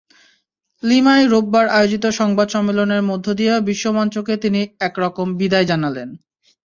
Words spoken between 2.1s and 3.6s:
সংবাদ সম্মেলনের মধ্য দিয়ে